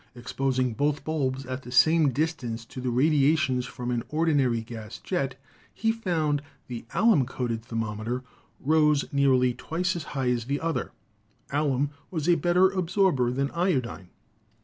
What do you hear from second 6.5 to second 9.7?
the alum coated thermometer rose nearly